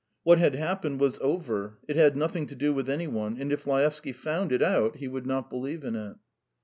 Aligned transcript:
What 0.23 0.39
had 0.39 0.55
happened 0.55 0.99
was 0.99 1.19
over; 1.19 1.77
it 1.87 1.95
had 1.95 2.17
nothing 2.17 2.47
to 2.47 2.55
do 2.55 2.73
with 2.73 2.89
any 2.89 3.05
one, 3.05 3.37
and 3.39 3.51
if 3.51 3.67
Laevsky 3.67 4.13
found 4.13 4.51
it 4.51 4.63
out 4.63 4.95
he 4.95 5.07
would 5.07 5.27
not 5.27 5.47
believe 5.47 5.83
in 5.83 5.95
it. 5.95 6.15